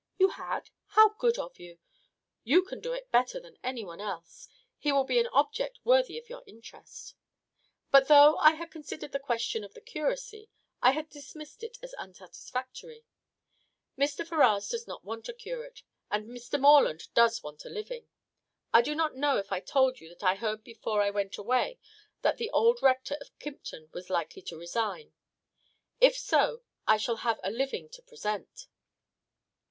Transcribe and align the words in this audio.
"You 0.17 0.29
had? 0.29 0.71
How 0.87 1.09
good 1.09 1.37
of 1.37 1.59
you. 1.59 1.77
You 2.43 2.63
can 2.63 2.79
do 2.79 2.91
it 2.91 3.11
better 3.11 3.39
than 3.39 3.59
anyone 3.63 4.01
else. 4.01 4.47
He 4.79 4.91
will 4.91 5.03
be 5.03 5.19
an 5.19 5.27
object 5.27 5.77
worthy 5.83 6.17
of 6.17 6.27
your 6.27 6.41
interest." 6.47 7.13
"But 7.91 8.07
though 8.07 8.35
I 8.37 8.55
had 8.55 8.71
considered 8.71 9.11
the 9.11 9.19
question 9.19 9.63
of 9.63 9.75
the 9.75 9.79
curacy, 9.79 10.49
I 10.81 10.93
had 10.93 11.11
dismissed 11.11 11.61
it 11.63 11.77
as 11.83 11.93
unsatisfactory. 11.99 13.05
Mr. 13.95 14.25
Ferrars 14.25 14.69
does 14.69 14.87
not 14.87 15.03
want 15.05 15.29
a 15.29 15.33
curate, 15.33 15.83
and 16.09 16.27
Mr. 16.27 16.59
Morland 16.59 17.13
does 17.13 17.43
want 17.43 17.63
a 17.63 17.69
living. 17.69 18.07
I 18.73 18.81
do 18.81 18.95
not 18.95 19.15
know 19.15 19.37
if 19.37 19.51
I 19.51 19.59
told 19.59 19.99
you 19.99 20.09
that 20.09 20.23
I 20.23 20.33
heard 20.33 20.63
before 20.63 21.03
I 21.03 21.11
went 21.11 21.37
away 21.37 21.77
that 22.23 22.37
the 22.37 22.49
old 22.49 22.81
Rector 22.81 23.17
of 23.21 23.37
Kympton 23.37 23.87
was 23.93 24.09
likely 24.09 24.41
to 24.41 24.57
resign. 24.57 25.13
If 25.99 26.17
so, 26.17 26.63
I 26.87 26.97
shall 26.97 27.17
have 27.17 27.39
a 27.43 27.51
living 27.51 27.87
to 27.89 28.01
present." 28.01 28.65